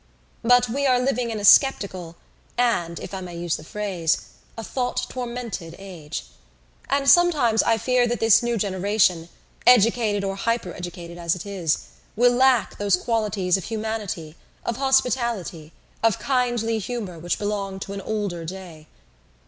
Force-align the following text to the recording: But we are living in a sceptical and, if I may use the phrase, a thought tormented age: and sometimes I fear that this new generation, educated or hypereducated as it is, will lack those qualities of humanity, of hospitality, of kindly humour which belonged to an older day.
But 0.41 0.67
we 0.67 0.87
are 0.87 0.99
living 0.99 1.29
in 1.29 1.39
a 1.39 1.45
sceptical 1.45 2.15
and, 2.57 2.99
if 2.99 3.13
I 3.13 3.21
may 3.21 3.37
use 3.37 3.55
the 3.57 3.63
phrase, 3.63 4.17
a 4.57 4.63
thought 4.63 5.05
tormented 5.09 5.75
age: 5.77 6.23
and 6.89 7.07
sometimes 7.07 7.61
I 7.61 7.77
fear 7.77 8.07
that 8.07 8.19
this 8.19 8.41
new 8.41 8.57
generation, 8.57 9.29
educated 9.67 10.23
or 10.23 10.35
hypereducated 10.35 11.17
as 11.17 11.35
it 11.35 11.45
is, 11.45 11.85
will 12.15 12.33
lack 12.33 12.79
those 12.79 12.95
qualities 12.95 13.57
of 13.57 13.65
humanity, 13.65 14.35
of 14.65 14.77
hospitality, 14.77 15.71
of 16.01 16.17
kindly 16.17 16.79
humour 16.79 17.19
which 17.19 17.37
belonged 17.37 17.83
to 17.83 17.93
an 17.93 18.01
older 18.01 18.43
day. 18.43 18.87